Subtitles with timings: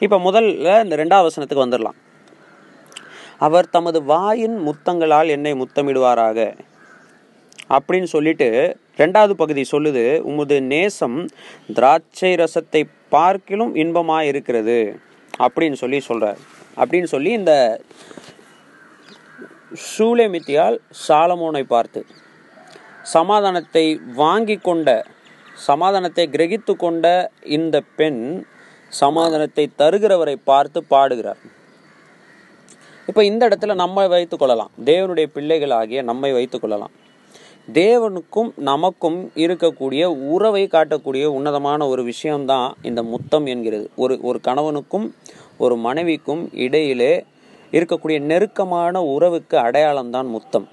[0.00, 1.98] இப்போ முதல்ல இந்த ரெண்டாவது வசனத்துக்கு வந்துடலாம்
[3.38, 6.38] அவர் தமது வாயின் முத்தங்களால் என்னை முத்தமிடுவாராக.
[7.70, 8.48] அப்படின்னு சொல்லிட்டு
[8.96, 11.18] ரெண்டாவது பகுதி சொல்லுது உமது நேசம்
[11.74, 14.78] திராட்சை ரசத்தை பார்க்கிலும் இன்பமாக இருக்கிறது
[15.38, 16.40] அப்படின்னு சொல்லி சொல்கிறார்
[16.76, 17.80] அப்படின்னு சொல்லி இந்த
[19.88, 20.76] சூலேமித்தியால்
[21.08, 22.06] சாலமோனை பார்த்து
[23.02, 24.88] சமாதானத்தை வாங்கி கொண்ட
[25.66, 27.06] சமாதானத்தை கிரகித்து கொண்ட
[27.42, 28.22] இந்த பெண்
[28.88, 31.36] சமாதானத்தை தருகிறவரை பார்த்து பாடுகிறார்.
[33.06, 34.70] இப்போ இந்த இடத்துல நம்ம வைத்துக் கொள்ளலாம்.
[34.84, 36.90] தேவனுடைய பிள்ளைகளாகிய நம்மை வைத்துக் கொள்ளலாம்.
[37.72, 43.90] தேவனுக்கும் நமக்கும் இருக்கக்கூடிய உறவை காட்டக்கூடிய உன்னதமான ஒரு விஷயம்தான் இந்த முத்தம் என்கிறது.
[43.96, 45.12] ஒரு ஒரு கணவனுக்கும்
[45.58, 47.24] ஒரு மனைவிக்கும் இடையிலே
[47.70, 50.68] இருக்கக்கூடிய நெருக்கமான உறவுக்கு அடையாளம்தான் முத்தம்.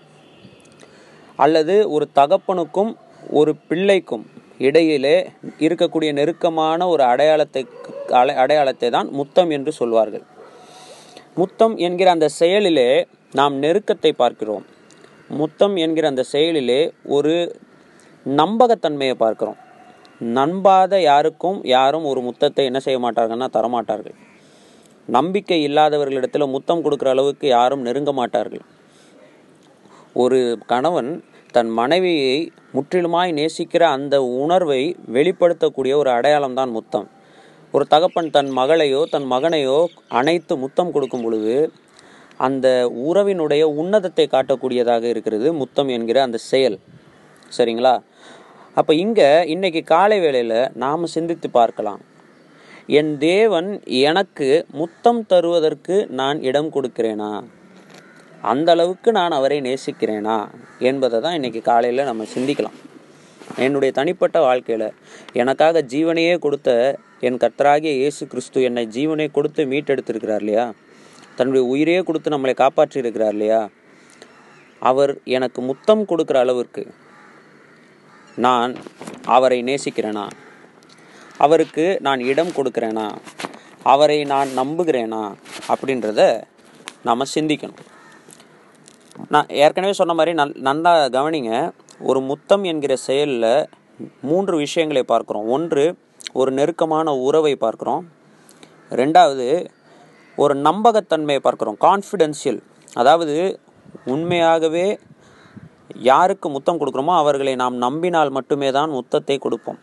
[1.36, 2.96] அல்லது ஒரு தகப்பனுக்கும்
[3.30, 7.68] ஒரு பிள்ளைக்கும் இடையிலே இருக்கக்கூடிய நெருக்கமான ஒரு அடையாளத்தை
[8.14, 10.24] அடையாளத்தை தான் முத்தம் என்று சொல்வார்கள்.
[11.36, 14.66] முத்தம் என்கிற அந்த செயலிலே நாம் நெருக்கத்தை பார்க்கிறோம்.
[15.30, 17.34] முத்தம் என்கிற அந்த செயலிலே ஒரு
[18.26, 19.58] நம்பகத்தன்மையை பார்க்கிறோம்.
[20.22, 24.16] நம்பாத யாருக்கும் யாரும் ஒரு முத்தத்தை என்ன செய்ய மாட்டார்கள்னா தரமாட்டார்கள்.
[25.08, 28.64] நம்பிக்கை இல்லாதவர்களிடத்தில் முத்தம் கொடுக்குற அளவுக்கு யாரும் நெருங்க மாட்டார்கள்.
[30.14, 37.08] ஒரு கணவன் தன் மனைவியை முற்றிலுமாய் நேசிக்கிற அந்த உணர்வை வெளிப்படுத்தக்கூடிய ஒரு அடையாளம் தான் முத்தம்.
[37.76, 39.78] ஒரு தகப்பன் தன் மகளையோ தன் மகனையோ
[40.20, 41.56] அனைத்து முத்தம் கொடுக்கும் பொழுது
[42.46, 42.68] அந்த
[43.08, 46.78] உறவினுடைய உன்னதத்தை காட்டக்கூடியதாக இருக்கிறது முத்தம் என்கிற அந்த செயல்.
[47.58, 47.94] சரிங்களா?
[48.74, 52.02] அப்போ இங்கே இன்னைக்கு காலை வேளையில் நாம் சிந்தித்து பார்க்கலாம்.
[53.00, 57.32] என் தேவன் எனக்கு முத்தம் தருவதற்கு நான் இடம் கொடுக்கிறேனா?
[58.52, 60.38] அந்த அளவுக்கு நான் அவரை நேசிக்கிறேனா?
[60.80, 62.78] என்பதை தான் இன்னைக்கு காலையில் நம்ம சிந்திக்கலாம்.
[63.58, 64.88] என்னுடைய தனிப்பட்ட வாழ்க்கையில்
[65.42, 66.70] எனக்காக ஜீவனையே கொடுத்த
[67.20, 70.74] என் கர்த்தராகிய இயேசு கிறிஸ்து என்னை ஜீவனை கொடுத்து மீட்டெடுத்திருக்கிறார் இல்லையா
[71.36, 73.70] தன்னுடைய உயிரையே கொடுத்து நம்மளை காப்பாற்றி இருக்கிறார் இல்லையா
[74.80, 76.94] அவர் எனக்கு முத்தம் கொடுக்குற அளவிற்கு
[78.36, 78.76] நான்
[79.26, 80.30] அவரை நேசிக்கிறேனா?
[81.38, 83.16] அவருக்கு நான் இடம் கொடுக்குறேனா?
[83.84, 85.34] அவரை நான் நம்புகிறேனா?
[85.68, 86.44] அப்படின்றத
[87.04, 87.84] நாம் சிந்திக்கணும்.
[89.30, 91.72] நான் ஏற்கனவே சொன்ன மாதிரி நல் நல்லா கவனிங்க.
[92.00, 93.68] ஒரு முத்தம் என்கிற செயலில்
[94.22, 95.48] மூன்று விஷயங்களை பார்க்குறோம்.
[95.48, 95.98] ஒன்று
[96.40, 98.04] ஒரு நெருக்கமான உறவை பார்க்குறோம்.
[99.02, 99.48] ரெண்டாவது
[100.44, 101.78] ஒரு நம்பகத்தன்மையை பார்க்குறோம்.
[101.86, 102.62] கான்ஃபிடென்ஷியல்
[103.02, 103.36] அதாவது
[104.14, 104.88] உண்மையாகவே
[106.10, 109.80] யாருக்கு முத்தம் கொடுக்குறோமோ அவர்களை நாம் நம்பினால் மட்டுமே தான் முத்தத்தை கொடுப்போம்.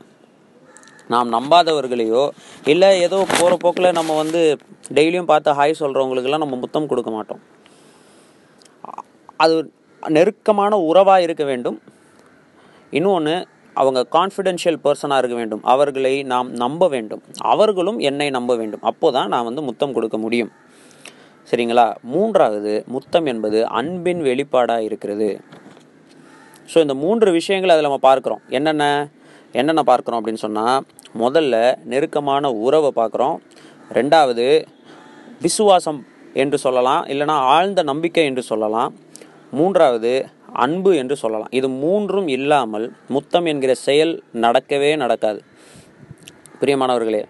[1.12, 2.25] நாம் நம்பாதவர்களையோ
[2.73, 4.41] இல்லை ஏதோ போகிற போக்கில் நம்ம வந்து
[4.97, 7.43] டெய்லியும் பார்த்து ஹாய் சொல்கிறவங்களுக்கெல்லாம் நம்ம முத்தம் கொடுக்க மாட்டோம்.
[9.45, 9.57] அது
[10.03, 11.79] நெருக்கமான உறவாக இருக்க வேண்டும்.
[12.99, 13.35] இன்னொன்று
[13.75, 15.62] அவங்க கான்ஃபிடென்ஷியல் பர்சனாக இருக்க வேண்டும்.
[15.62, 17.22] அவர்களை நாம் நம்ப வேண்டும்.
[17.53, 18.83] அவர்களும் என்னை நம்ப வேண்டும்.
[18.83, 20.53] அப்போ தான் நான் வந்து முத்தம் கொடுக்க முடியும்.
[21.50, 21.87] சரிங்களா?
[22.03, 25.41] மூன்றாவது முத்தம் என்பது அன்பின் வெளிப்பாடாக இருக்கிறது.
[26.75, 28.43] ஸோ இந்த மூன்று விஷயங்களை அதில் நம்ம பார்க்குறோம்.
[28.49, 28.84] என்னென்ன?
[29.53, 30.84] என்னென்ன பார்க்குறோம் அப்படின்னு சொன்னால்
[31.19, 33.37] முதல்ல நெருக்கமான உறவை பார்க்குறோம்.
[33.93, 34.47] ரெண்டாவது
[35.41, 37.03] விசுவாசம் என்று சொல்லலாம்.
[37.05, 38.94] இல்லைன்னா ஆழ்ந்த நம்பிக்கை என்று சொல்லலாம்.
[39.50, 40.12] மூன்றாவது
[40.65, 41.53] அன்பு என்று சொல்லலாம்.
[41.59, 44.15] இது மூன்றும் இல்லாமல் முத்தம் என்கிற செயல்
[44.45, 45.41] நடக்கவே நடக்காது.
[46.61, 47.23] பிரியமானவர்களே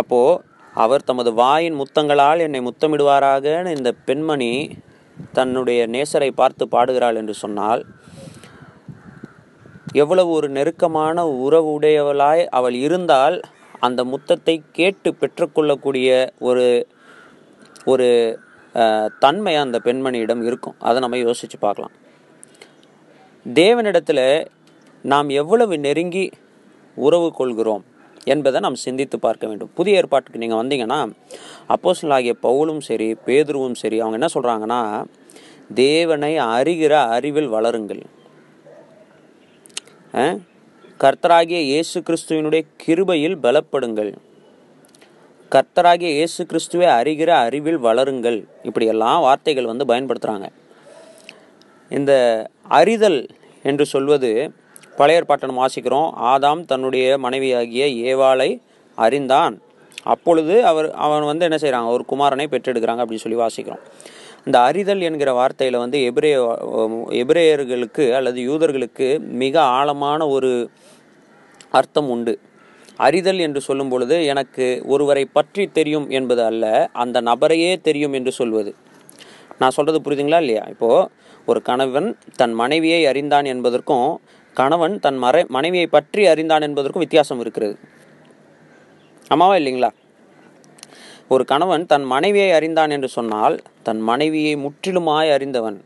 [0.00, 0.38] அப்போது
[0.74, 3.46] அவர் தமது வாயின் முத்தங்களால் என்னை முத்தமிடுவாராக
[3.76, 4.52] இந்த பெண்மணி
[5.38, 7.82] தன்னுடைய நேசரை பார்த்து பாடுகிறாள் என்று சொன்னால்
[10.02, 13.36] எவ்வளவு ஒரு நெருக்கமான உறவு உடையவளாய் அவள் இருந்தால்
[13.86, 16.08] அந்த முத்தத்தை கேட்டு பெற்றுக்கொள்ளக்கூடிய
[16.48, 16.66] ஒரு
[17.92, 18.08] ஒரு
[19.24, 20.76] தன்மை அந்த பெண்மணியிடம் இருக்கும்.
[20.78, 21.94] அதை நம்ம யோசித்து பார்க்கலாம்.
[23.46, 24.26] தேவனிடத்தில்
[25.04, 26.24] நாம் எவ்வளவு நெருங்கி
[26.96, 27.84] உறவு கொள்கிறோம்
[28.32, 29.70] என்பதை நாம் சிந்தித்து பார்க்க வேண்டும்.
[29.78, 30.98] புதிய ஏற்பாட்டுக்கு நீங்கள் வந்தீங்கன்னா
[32.16, 34.80] ஆகிய பவுலும் சரி பேதுருவும் சரி அவங்க என்ன சொல்கிறாங்கன்னா
[35.82, 38.02] தேவனை அறிகிற அறிவில் வளருங்கள்.
[41.02, 44.12] கர்த்தராகிய இயேசு கிறிஸ்துவினுடைய கிருபையில் பலப்படுங்கள்.
[45.52, 48.40] கர்த்தராகிய இயேசு கிறிஸ்துவை அறிகிற அறிவில் வளருங்கள்.
[48.68, 50.48] இப்படியெல்லாம் வார்த்தைகள் வந்து பயன்படுத்துகிறாங்க
[51.98, 52.12] இந்த
[52.78, 53.20] அறிதல்
[53.70, 54.30] என்று சொல்வது
[54.98, 56.08] பழைய ஏற்பாட்டை வாசிக்கிறோம்.
[56.32, 58.50] ஆதாம் தன்னுடைய மனைவியாகிய ஏவாளை
[58.98, 59.54] அறிந்தான்.
[60.12, 63.82] அப்பொழுது அவர் அவன் வந்து என்ன செய்கிறாங்க ஒரு குமாரனை பெற்றெடுக்கிறாங்க அப்படின்னு சொல்லி வாசிக்கிறோம்.
[64.46, 66.30] இந்த அறிதல் என்கிற வார்த்தையில் வந்து எபிரே
[67.22, 69.08] எபிரேயர்களுக்கு அல்லது யூதர்களுக்கு
[69.42, 70.52] மிக ஆழமான ஒரு
[71.78, 72.34] அர்த்தம் உண்டு.
[73.06, 76.64] அறிதல் என்று சொல்லும் பொழுது எனக்கு ஒருவரை பற்றி தெரியும் என்பது அல்ல
[77.02, 78.72] அந்த நபரையே தெரியும் என்று சொல்வது.
[79.60, 80.64] நான் சொல்கிறது புரியுதுங்களா இல்லையா?
[80.74, 81.08] இப்போது
[81.46, 84.20] ஒரு கணவன் தன் மனைவியை அறிந்தான் என்பதற்கும்
[84.54, 87.78] கணவன் தன் மறை மனைவியை பற்றி அறிந்தான் என்பதற்கும் வித்தியாசம் இருக்கிறது.
[89.34, 89.90] ஆமாவா இல்லைங்களா?
[91.28, 95.84] ஒரு கணவன் தன் மனைவியை அறிந்தான் என்று சொன்னால் தன் மனைவியை முற்றிலுமாய் அறிந்தவன்.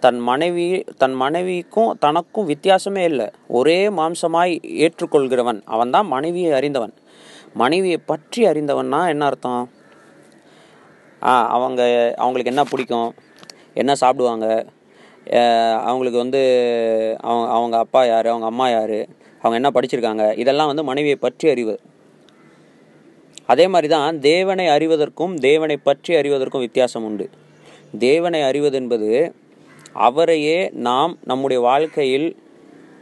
[0.00, 3.30] தன் மனைவி தன் மனைவிக்கும் தனக்கும் வித்தியாசமே இல்லை.
[3.48, 5.62] ஒரே மாம்சமாய் ஏற்றுக்கொள்கிறவன்.
[5.64, 6.94] அவன்தான் மனைவியை அறிந்தவன்.
[7.54, 9.70] மனைவியை பற்றி அறிந்தவன்னா என்ன அர்த்தம்?
[11.22, 11.82] ஆ அவங்க
[12.16, 13.14] அவங்களுக்கு என்ன பிடிக்கும்?
[13.74, 14.64] என்ன சாப்பிடுவாங்க?
[15.88, 16.40] அவங்களுக்கு வந்து
[17.28, 18.98] அவங்க அவங்க அப்பா யார் அவங்க அம்மா யார்
[19.42, 21.74] அவங்க என்ன படிச்சிருக்காங்க இதெல்லாம் வந்து மனைவியை பற்றி அறிவு.
[23.46, 27.26] அதே மாதிரி தான் தேவனை அறிவதற்கும் தேவனை பற்றி அறிவதற்கும் வித்தியாசம் உண்டு.
[27.98, 29.10] தேவனை அறிவது என்பது
[29.92, 32.28] அவரையே நாம் நம்முடைய வாழ்க்கையில்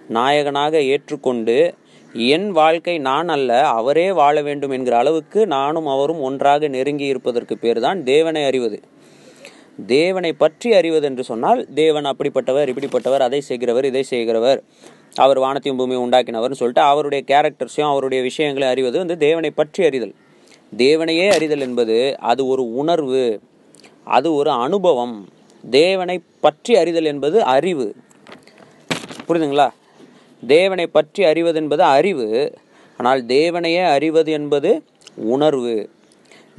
[0.09, 1.57] நாயகனாக ஏற்றுக்கொண்டு
[2.35, 7.81] என் வாழ்க்கை நான் அல்ல அவரே வாழ வேண்டும் என்கிற அளவுக்கு நானும் அவரும் ஒன்றாக நெருங்கி இருப்பதற்கு பேர்
[7.81, 8.81] தான் தேவனை அறிவது.
[9.79, 14.63] தேவனை பற்றி அறிவது என்று சொன்னால் தேவன் அப்படிப்பட்டவர் இப்படிப்பட்டவர் அதை செய்கிறவர் இதை செய்கிறவர்.
[15.15, 20.15] அவர் வானத்தையும் பூமியை உண்டாக்கினவர்னு சொல்லிட்டு அவருடைய கேரக்டர்ஸையும் அவருடைய விஷயங்களை அறிவது வந்து தேவனை பற்றி அறிதல்.
[20.77, 23.41] தேவனையே அறிதல் என்பது அது ஒரு உணர்வு
[24.05, 25.29] அது ஒரு அனுபவம்.
[25.71, 27.95] தேவனை பற்றி அறிதல் என்பது அறிவு.
[29.29, 29.69] புரியுதுங்களா?
[30.47, 32.55] தேவனை பற்றி அறிவது என்பது அறிவு.
[32.97, 34.83] ஆனால் தேவனையே அறிவது என்பது
[35.15, 35.91] உணர்வு.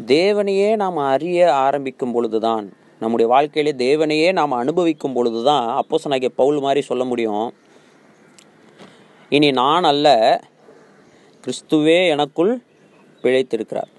[0.05, 6.81] தேவனையே நாம் அறிய ஆரம்பிக்கும் பொழுதுதான் நம்முடைய வாழ்க்கையிலே தேவனையே நாம் அனுபவிக்கும் பொழுதுதான் அப்போஸ் நான் பவுல் மாதிரி
[6.89, 7.47] சொல்ல முடியும்.
[9.35, 10.07] இனி நான் அல்ல
[11.43, 12.51] கிறிஸ்துவே எனக்குள்
[13.23, 13.91] பிழைத்திருக்கிறார்.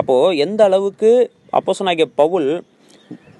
[0.00, 1.10] அப்போது எந்த அளவுக்கு
[1.58, 2.48] அப்போசனாகிய பவுல்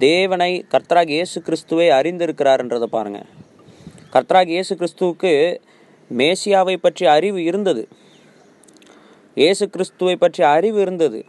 [0.05, 3.29] தேவனை கர்த்தராக இயேசு கிறிஸ்துவை அறிந்திருக்கிறார்ன்றதை பாருங்கள்
[4.15, 5.33] கர்த்தராக இயேசு கிறிஸ்துவுக்கு
[6.11, 7.83] மேசியாவை பற்றி அறிவு இருந்தது.
[9.41, 11.21] இயேசு கிறிஸ்துவை பற்றி அறிவு இருந்தது.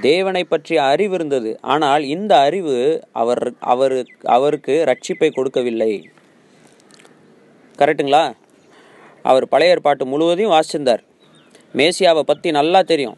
[0.00, 1.58] தேவனை பற்றிய அறிவு இருந்தது.
[1.60, 6.10] ஆனால் இந்த அறிவு அவர் அவரு அவருக்கு ரட்சிப்பை கொடுக்கவில்லை.
[7.78, 8.34] கரெக்டுங்களா?
[9.22, 11.02] அவர் பழைய ஏற்பாட்டு முழுவதையும் வாசிச்சிருந்தார்.
[11.74, 13.16] மேசியாவை பற்றி நல்லா தெரியும்.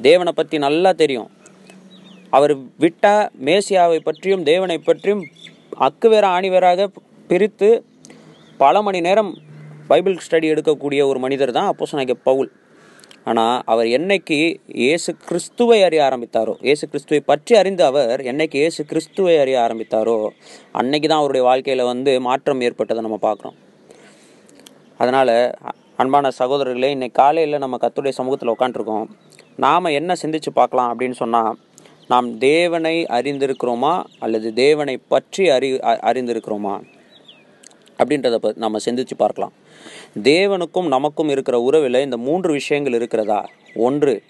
[0.00, 1.30] தேவனை பற்றி நல்லா தெரியும்.
[2.30, 5.24] அவர் விட்டால் மேசியாவை பற்றியும் தேவனை பற்றியும்
[5.80, 6.86] அக்குவேர ஆணிவேராக
[7.28, 7.84] பிரித்து
[8.56, 9.38] பல மணி நேரம்
[9.88, 12.52] பைபிள் ஸ்டடி எடுக்கக்கூடிய ஒரு மனிதர் தான் அப்போ பவுல்.
[13.30, 14.38] ஆனால் அவர் என்னைக்கு
[14.84, 20.18] இயேசு கிறிஸ்துவை அறிய ஆரம்பித்தாரோ இயேசு கிறிஸ்துவை பற்றி அறிந்த அவர் என்னைக்கு இயேசு கிறிஸ்துவை அறிய ஆரம்பித்தாரோ
[20.80, 23.56] அன்னைக்கு தான் அவருடைய வாழ்க்கையில் வந்து மாற்றம் ஏற்பட்டதை நம்ம பார்க்குறோம்.
[25.00, 25.34] அதனால்
[26.02, 29.06] அன்பான சகோதரர்களே இன்றைக்கி காலையில் நம்ம கத்துடைய சமூகத்தில் உட்காந்துருக்கோம்
[29.64, 31.52] நாம் என்ன சிந்திச்சு பார்க்கலாம் அப்படின்னு சொன்னால்
[32.12, 33.94] நாம் தேவனை அறிந்திருக்கிறோமா
[34.26, 35.68] அல்லது தேவனை பற்றி அறி
[36.10, 36.74] அறிந்திருக்கிறோமா
[38.00, 39.52] அப்படின்றத ப நம்ம சிந்திச்சு பார்க்கலாம்.
[40.22, 43.48] தேவனுக்கும் நமக்கும் இருக்கிற உறவில் இந்த மூன்று விஷயங்கள் இருக்கிறதா?
[43.74, 44.22] ஒன்று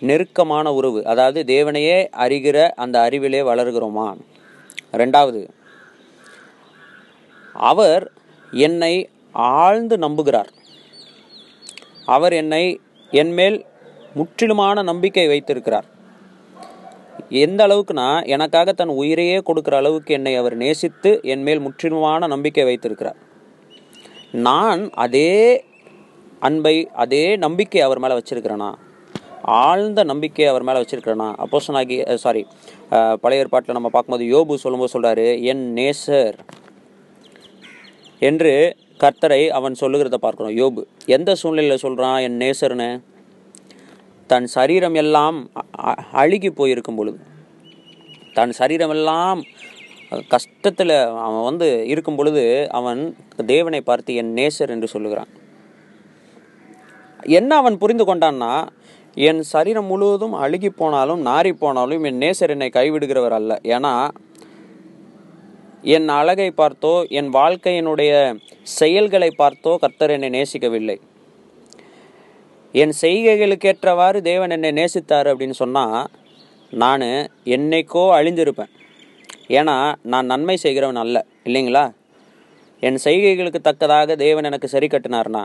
[0.00, 1.06] நெருக்கமான உறவு.
[1.06, 4.16] அதாவது தேவனையே அறிகிற அந்த அறிவிலே வளர்கிறோமா?
[4.92, 5.48] ரெண்டாவது
[7.52, 8.12] அவர்
[8.50, 10.48] என்னை ஆழ்ந்து நம்புகிறார்.
[12.06, 12.80] அவர் என்னை
[13.10, 13.66] என்மேல்
[14.14, 15.84] முற்றிலுமான நம்பிக்கை வைத்திருக்கிறார்.
[17.28, 23.28] எந்த அளவுக்குனா எனக்காக தன் உயிரையே கொடுக்குற அளவுக்கு என்னை அவர் நேசித்து என் மேல் முற்றிலுமான நம்பிக்கை வைத்திருக்கிறார்.
[24.32, 25.64] நான் அதே
[26.40, 28.74] அன்பை அதே நம்பிக்கை அவர் மேலே வச்சிருக்கிறேனா?
[29.42, 31.34] ஆழ்ந்த நம்பிக்கை அவர் மேலே வச்சிருக்கிறேனா?
[31.34, 32.46] அப்போ ஆகி சாரி
[33.20, 36.38] பழைய ஏற்பாட்டில் நம்ம பார்க்கும்போது யோபு சொல்லும்போது சொல்கிறாரு என் நேசர்
[38.18, 43.00] என்று கர்த்தரை அவன் சொல்லுகிறத பார்க்கணும் யோபு எந்த சூழ்நிலையில் சொல்கிறான் என் நேசர்னு?
[44.26, 45.50] தன் சரீரம் எல்லாம்
[45.86, 47.18] அ- அழுகி போயிருக்கும் பொழுது.
[48.32, 49.42] தன் சரீரம் எல்லாம்
[50.32, 52.42] கஷ்டத்தில் அவன் வந்து இருக்கும் பொழுது
[52.78, 53.00] அவன்
[53.46, 55.30] தேவனை பார்த்து என் நேசர் என்று சொல்லுகிறான்.
[57.38, 58.52] என்ன அவன் புரிந்து கொண்டான்னா
[59.16, 63.58] என் சரீரம் முழுவதும் அழுகி போனாலும் நாரி போனாலும் என் நேசர் என்னை கைவிடுகிறவர் அல்ல.
[63.76, 63.92] ஏன்னா
[65.96, 68.12] என் அழகை பார்த்தோ என் வாழ்க்கையினுடைய
[68.62, 70.98] செயல்களை பார்த்தோ கர்த்தர் என்னை நேசிக்கவில்லை.
[72.72, 76.10] என் செய்கைகளுக்கேற்றவாறு தேவன் என்னை நேசித்தார் அப்படின்னு சொன்னால்
[76.82, 77.08] நான்
[77.56, 78.74] என்னைக்கோ அழிஞ்சிருப்பேன்
[79.58, 79.76] ஏன்னா
[80.12, 81.84] நான் நன்மை செய்கிறவன் அல்ல இல்லைங்களா?
[82.86, 85.42] என் செய்கைகளுக்கு தக்கதாக தேவன் எனக்கு சரி கட்டினார்னா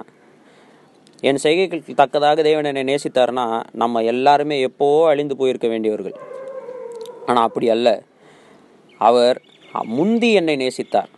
[1.29, 3.45] என் செய்கைகளுக்கு தக்கதாக தேவன் என்னை நேசித்தார்னா
[3.81, 6.15] நம்ம எல்லாருமே எப்போ அழிந்து போயிருக்க வேண்டியவர்கள்.
[7.27, 7.89] ஆனால் அப்படி அல்ல.
[9.09, 9.38] அவர்
[9.97, 11.12] முந்தி என்னை நேசித்தார்.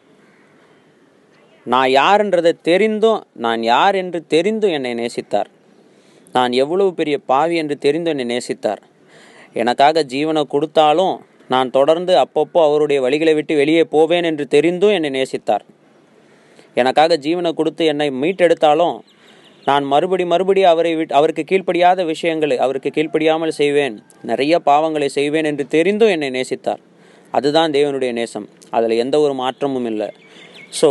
[1.73, 5.49] நான் யாருன்றதை தெரிந்தும் நான் யார் என்று தெரிந்தும் என்னை நேசித்தார்.
[6.35, 8.81] நான் எவ்வளவு பெரிய பாவி என்று தெரிந்தும் என்னை நேசித்தார்.
[9.61, 11.15] எனக்காக ஜீவனை கொடுத்தாலும்
[11.53, 15.63] நான் தொடர்ந்து அப்பப்போ அவருடைய வழிகளை விட்டு வெளியே போவேன் என்று தெரிந்தும் என்னை நேசித்தார்.
[16.81, 18.97] எனக்காக ஜீவனை கொடுத்து என்னை மீட்டெடுத்தாலும்
[19.69, 23.95] நான் மறுபடி மறுபடி அவரை விட் அவருக்கு கீழ்ப்படியாத விஷயங்களை அவருக்கு கீழ்ப்படியாமல் செய்வேன்
[24.29, 26.81] நிறைய பாவங்களை செய்வேன் என்று தெரிந்தும் என்னை நேசித்தார்.
[27.37, 28.45] அதுதான் தேவனுடைய நேசம்.
[28.77, 30.09] அதில் எந்த ஒரு மாற்றமும் இல்லை.
[30.81, 30.89] ஸோ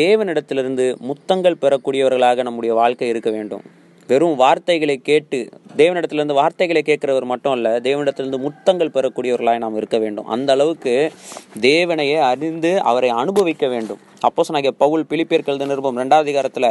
[0.00, 3.64] தேவனிடத்திலிருந்து முத்தங்கள் பெறக்கூடியவர்களாக நம்முடைய வாழ்க்கை இருக்க வேண்டும்.
[4.10, 5.38] வெறும் வார்த்தைகளை கேட்டு
[5.80, 10.26] தேவனிடத்திலிருந்து வார்த்தைகளை கேட்குறவர் மட்டும் இல்லை தேவனிடத்திலிருந்து முத்தங்கள் பெறக்கூடியவர்களாய் நாம் இருக்க வேண்டும்.
[10.34, 10.94] அந்த அளவுக்கு
[11.68, 14.00] தேவனையே அறிந்து அவரை அனுபவிக்க வேண்டும்.
[14.28, 16.70] அப்போ சொன்னாங்க பவுல் பிலிப்பியர்கள் நிருபம் ரெண்டாவது அதிகாரத்தில்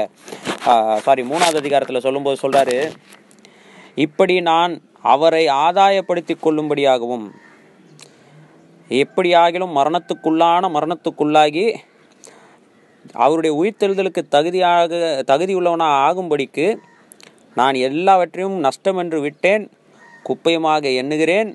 [1.08, 2.78] சாரி மூணாவது அதிகாரத்தில் சொல்லும்போது சொல்கிறாரு
[4.06, 4.75] இப்படி நான்
[5.13, 7.25] அவரை ஆதாயப்படுத்தி கொள்ளும்படியாகவும்
[8.90, 11.66] எப்படியாகிலும் மரணத்துக்குள்ளான மரணத்துக்குள்ளாகி
[13.22, 15.00] அவருடைய உயிர்த்தெழுதலுக்கு தகுதியாக
[15.30, 16.68] தகுதியுள்ளவனாக ஆகும்படிக்கு
[17.60, 19.65] நான் எல்லாவற்றையும் நஷ்டம் என்று விட்டேன்
[20.27, 21.51] குப்பையுமாக எண்ணுகிறேன்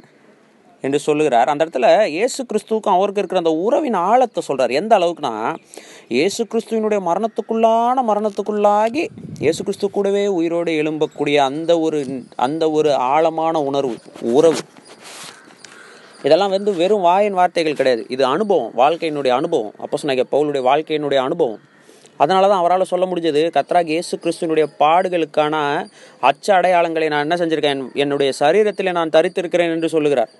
[0.84, 1.48] என்று சொல்லுகிறார்.
[1.52, 1.86] அந்த இடத்துல
[2.16, 5.32] இயேசு கிறிஸ்துவுக்கும் அவருக்கு இருக்கிற அந்த உறவின் ஆழத்தை சொல்கிறார் எந்த அளவுக்குனா
[6.16, 9.02] இயேசு கிறிஸ்துவினுடைய மரணத்துக்குள்ளான மரணத்துக்குள்ளாகி
[9.44, 12.00] இயேசு கிறிஸ்து கூடவே உயிரோடு எழும்பக்கூடிய அந்த ஒரு
[12.46, 13.96] அந்த ஒரு ஆழமான உணர்வு
[14.36, 14.62] உறவு.
[16.26, 18.04] இதெல்லாம் வந்து வெறும் வாயின் வார்த்தைகள் கிடையாது.
[18.14, 19.74] இது அனுபவம் வாழ்க்கையினுடைய அனுபவம்.
[19.78, 21.60] அப்போ சொன்னாங்க பவுலுடைய வாழ்க்கையினுடைய அனுபவம்.
[22.18, 25.54] அதனால தான் அவரால் சொல்ல முடிஞ்சது கத்ராக் இயேசு கிறிஸ்துவனுடைய பாடுகளுக்கான
[26.20, 27.82] அச்ச அடையாளங்களை நான் என்ன செஞ்சுருக்கேன்?
[27.94, 30.30] என்னுடைய சரீரத்தில் நான் தரித்திருக்கிறேன் என்று சொல்லுகிறார்.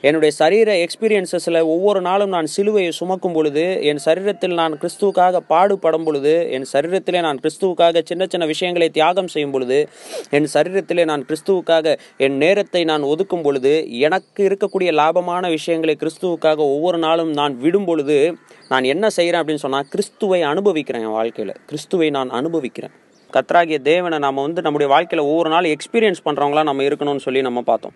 [0.00, 6.50] என்னுடைய சரீர எக்ஸ்பீரியன்சஸில் ஒவ்வொரு நாளும் நான் சிலுவையை சுமக்கும் பொழுது என் சரீரத்தில் நான் கிறிஸ்துவுக்காக பாடுபடும் பொழுது
[6.50, 9.88] என் சரீரத்திலே நான் கிறிஸ்துவுக்காக சின்ன சின்ன விஷயங்களை தியாகம் செய்யும் பொழுது
[10.30, 16.98] என் சரீரத்திலே நான் கிறிஸ்துவுக்காக என் நேரத்தை நான் ஒதுக்கும் பொழுது எனக்கு இருக்கக்கூடிய லாபமான விஷயங்களை கிறிஸ்துவுக்காக ஒவ்வொரு
[16.98, 18.36] நாளும் நான் விடும் பொழுது
[18.68, 21.56] நான் என்ன செய்கிறேன் அப்படின்னு சொன்னால் கிறிஸ்துவை அனுபவிக்கிறேன் என் வாழ்க்கையில்.
[21.66, 22.90] கிறிஸ்துவை நான் அனுபவிக்கிறேன்.
[23.36, 27.94] கத்ராகிய தேவனை நம்ம வந்து நம்முடைய வாழ்க்கையில் ஒவ்வொரு நாள் எக்ஸ்பீரியன்ஸ் பண்ணுறவங்களா நம்ம இருக்கணும்னு சொல்லி நம்ம பார்த்தோம்.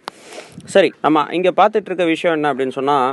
[0.75, 3.11] சரி நம்ம இங்கே பார்த்துட்டு இருக்க விஷயம் என்ன அப்படின்னு சொன்னால்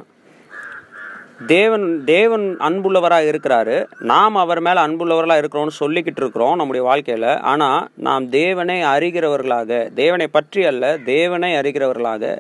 [1.54, 3.76] தேவன் தேவன் அன்புள்ளவராக இருக்கிறாரு.
[4.12, 7.30] நாம் அவர் மேலே அன்புள்ளவர்களாக இருக்கிறோம்னு சொல்லிக்கிட்டு இருக்கிறோம் நம்முடைய வாழ்க்கையில்.
[7.52, 12.34] ஆனால் நாம் தேவனை அறிகிறவர்களாக தேவனை பற்றி அல்ல தேவனை அறிகிறவர்களாக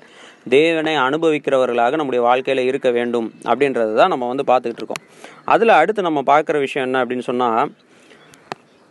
[0.55, 5.05] தேவனை அனுபவிக்கிறவர்களாக நம்முடைய வாழ்க்கையில் இருக்க வேண்டும் அப்படின்றது தான் நம்ம வந்து பார்த்துக்கிட்டு இருக்கோம்.
[5.53, 7.71] அதில் அடுத்து நம்ம பார்க்குற விஷயம் என்ன அப்படின்னு சொன்னால்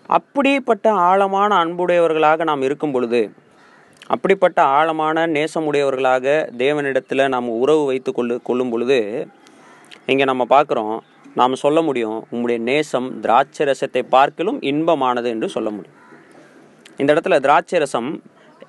[0.08, 3.20] அப்படிப்பட்ட ஆழமான அன்புடையவர்களாக நாம் இருக்கும் பொழுது
[4.06, 8.98] அப்படிப்பட்ட ஆழமான நேசமுடையவர்களாக தேவனிடத்தில் நாம் உறவு வைத்து கொள்ளு கொள்ளும் பொழுது
[10.06, 10.96] இங்கே நம்ம பார்க்குறோம்
[11.34, 15.96] நாம் சொல்ல முடியும் உங்களுடைய நேசம் திராட்சை ரசத்தை பார்க்கலும் இன்பமானது என்று சொல்ல முடியும்.
[16.96, 18.22] இந்த இடத்துல திராட்சை ரசம்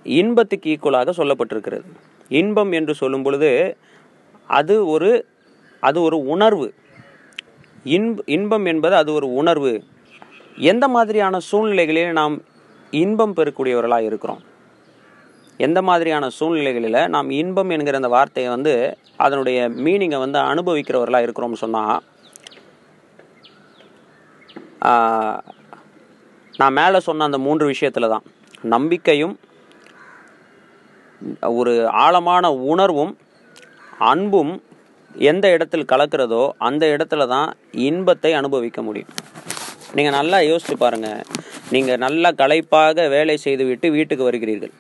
[0.04, 1.88] இன்பத்துக்கு ஈக்குவலாக சொல்லப்பட்டிருக்கிறது.
[2.30, 3.52] இன்பம் என்று சொல்லும் பொழுது
[4.50, 5.12] அது ஒரு
[5.84, 6.68] அது ஒரு உணர்வு.
[7.84, 9.74] இன்ப இன்பம் என்பது அது ஒரு உணர்வு.
[10.60, 12.36] எந்த மாதிரியான சூழ்நிலைகளில் நாம்
[13.02, 14.42] இன்பம் பெறக்கூடியவர்களாக இருக்கிறோம்?
[15.66, 18.74] எந்த மாதிரியான சூழ்நிலைகளில் நாம் இன்பம் என்கிற அந்த வார்த்தையை வந்து
[19.24, 22.02] அதனுடைய மீனிங்கை வந்து அனுபவிக்கிறவர்களாக இருக்கிறோம்னு சொன்னால்
[26.60, 28.26] நான் மேலே சொன்ன அந்த மூன்று விஷயத்தில் தான்
[28.76, 29.36] நம்பிக்கையும்
[31.60, 31.74] ஒரு
[32.04, 33.14] ஆழமான உணர்வும்
[34.12, 34.54] அன்பும்
[35.32, 37.50] எந்த இடத்தில் கலக்கிறதோ அந்த இடத்துல தான்
[37.90, 39.14] இன்பத்தை அனுபவிக்க முடியும்.
[39.98, 41.22] நீங்கள் நல்லா யோசிச்சு பாருங்கள்
[41.76, 44.74] நீங்கள் நல்லா களைப்பாக வேலை செய்துவிட்டு வீட்டுக்கு வருகிறீர்கள்.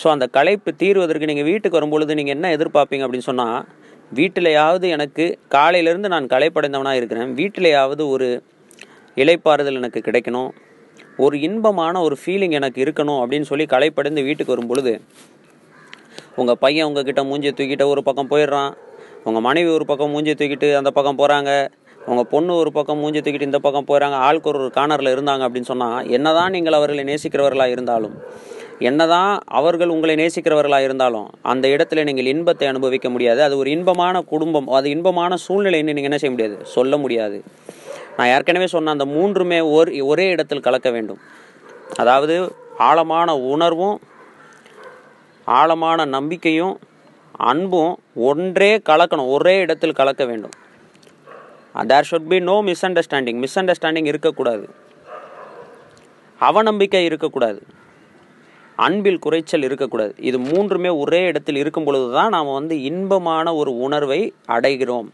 [0.00, 3.58] ஸோ அந்த களைப்பு தீர்வதற்கு நீங்கள் வீட்டுக்கு வரும்பொழுது நீங்கள் என்ன எதிர்பார்ப்பீங்க அப்படின்னு சொன்னால்
[4.18, 7.30] வீட்டிலையாவது எனக்கு காலையிலேருந்து நான் களைப்படைந்தவனாக இருக்கிறேன்.
[7.40, 8.28] வீட்டிலையாவது ஒரு
[9.22, 10.50] இலைப்பாறுதல் எனக்கு கிடைக்கணும்.
[11.24, 14.92] ஒரு இன்பமான ஒரு ஃபீலிங் எனக்கு இருக்கணும் அப்படின்னு சொல்லி களைப்படைந்து வீட்டுக்கு வரும்பொழுது
[16.40, 18.72] உங்கள் பையன் உங்ககிட்ட மூஞ்சியை தூக்கிட்டு ஒரு பக்கம் போயிடுறான்.
[19.28, 21.52] உங்கள் மனைவி ஒரு பக்கம் மூஞ்சியை தூக்கிட்டு அந்த பக்கம் போகிறாங்க
[22.08, 26.06] அவங்க பொண்ணு ஒரு பக்கம் மூஞ்சி தூக்கிட்டு இந்த பக்கம் போயிறாங்க ஆளுக்கு ஒரு கார்னரில் இருந்தாங்க அப்படின்னு சொன்னால்
[26.16, 28.14] என்னதான் நீங்கள் அவர்களை நேசிக்கிறவர்களாக இருந்தாலும்
[28.88, 33.40] என்னதான் அவர்கள் உங்களை நேசிக்கிறவர்களாக இருந்தாலும் அந்த இடத்துல நீங்கள் இன்பத்தை அனுபவிக்க முடியாது.
[33.42, 36.56] அது ஒரு இன்பமான குடும்பம் அது இன்பமான சூழ்நிலைன்னு நீங்கள் என்ன செய்ய முடியாது?
[36.74, 37.38] சொல்ல முடியாது.
[38.16, 41.20] நான் ஏற்கனவே சொன்ன அந்த மூன்றுமே ஒரு ஒரே இடத்தில் கலக்க வேண்டும்.
[41.96, 42.36] அதாவது
[42.78, 43.98] ஆழமான உணர்வும்
[45.44, 46.74] ஆழமான நம்பிக்கையும்
[47.50, 47.92] அன்பும்
[48.30, 50.56] ஒன்றே கலக்கணும் ஒரே இடத்தில் கலக்க வேண்டும்.
[51.74, 54.68] There should be no misunderstanding misunderstanding இருக்கக்கூடாது.
[56.40, 57.60] அவநம்பிக்கை இருக்கக்கூடாது.
[58.76, 60.14] அன்பில் குறைச்சல் இருக்கக்கூடாது.
[60.18, 65.08] இது மூன்றுமே ஒரே இடத்தில் இருக்கும் பொழுது தான் நாம் வந்து இன்பமான ஒரு உணர்வை அடைகிறோம்.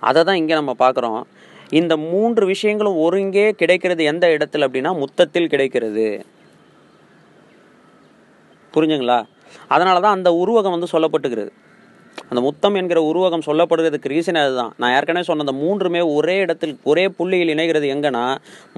[0.00, 1.22] அதை தான் இங்கே நம்ம பார்க்குறோம்.
[1.80, 6.06] இந்த மூன்று விஷயங்களும் ஒருங்கே கிடைக்கிறது எந்த இடத்துல அப்படின்னா முத்தத்தில் கிடைக்கிறது.
[8.74, 9.24] புரிஞ்சுங்களா?
[9.68, 11.52] அதனால தான் அந்த உருவகம் வந்து சொல்லப்பட்டுகிறது.
[12.28, 14.72] அந்த முத்தம் என்கிற உருவகம் சொல்லப்படுறதுக்கு ரீசன் அதுதான்.
[14.82, 18.24] நான் ஏற்கனவே சொன்ன அந்த மூன்றுமே ஒரே இடத்தில் ஒரே புள்ளியில் இணைகிறது எங்கன்னா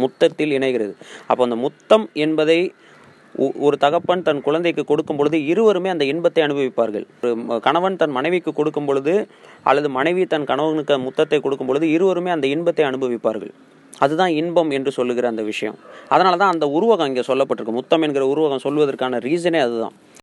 [0.03, 0.93] முத்தத்தில் இணைகிறது.
[1.29, 2.59] அப்போ அந்த முத்தம் என்பதை
[3.67, 7.05] ஒரு தகப்பன் தன் குழந்தைக்கு கொடுக்கும் பொழுது இருவருமே அந்த இன்பத்தை அனுபவிப்பார்கள்.
[7.23, 9.15] ஒரு கணவன் தன் மனைவிக்கு கொடுக்கும் பொழுது
[9.71, 13.53] அல்லது மனைவி தன் கணவனுக்கு முத்தத்தை கொடுக்கும் பொழுது இருவருமே அந்த இன்பத்தை அனுபவிப்பார்கள்.
[14.05, 15.77] அதுதான் இன்பம் என்று சொல்லுகிற அந்த விஷயம்.
[16.15, 17.79] அதனால தான் அந்த உருவகம் இங்கே சொல்லப்பட்டிருக்கு.
[17.81, 19.95] முத்தம் என்கிற உருவகம் சொல்வதற்கான ரீசனே அதுதான்.